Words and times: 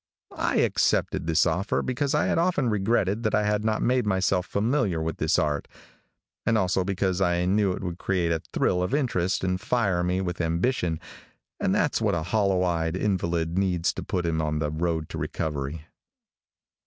I 0.35 0.55
accepted 0.55 1.27
this 1.27 1.45
offer 1.45 1.83
because 1.83 2.15
I 2.15 2.25
had 2.25 2.39
often 2.39 2.71
regretted 2.71 3.21
that 3.21 3.35
I 3.35 3.43
had 3.43 3.63
not 3.63 3.83
made 3.83 4.07
myself 4.07 4.47
familiar 4.47 4.99
with 4.99 5.17
this 5.17 5.37
art, 5.37 5.67
and 6.43 6.57
also 6.57 6.83
because 6.83 7.21
I 7.21 7.45
knew 7.45 7.71
it 7.73 7.83
would 7.83 7.99
create 7.99 8.31
a 8.31 8.41
thrill 8.51 8.81
of 8.81 8.95
interest 8.95 9.43
and 9.43 9.61
fire 9.61 10.03
me 10.03 10.19
with 10.19 10.41
ambition, 10.41 10.99
and 11.59 11.75
that's 11.75 12.01
what 12.01 12.15
a 12.15 12.23
hollow 12.23 12.63
eyed 12.63 12.95
invalid 12.97 13.59
needs 13.59 13.93
to 13.93 14.01
put 14.01 14.25
him 14.25 14.41
on 14.41 14.57
the 14.57 14.71
road 14.71 15.07
to 15.09 15.19
recovery. 15.19 15.85